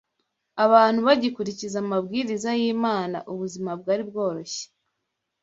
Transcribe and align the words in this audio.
abantu 0.65 0.99
bagikurikiza 1.07 1.77
amabwiriza 1.83 2.49
y’Imana 2.61 3.17
ubuzima 3.31 3.71
bwari 3.79 4.03
bworoshye 4.09 4.63